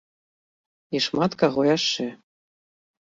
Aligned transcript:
І 0.99 1.03
шмат 1.07 1.31
каго 1.43 1.61
яшчэ. 1.77 2.09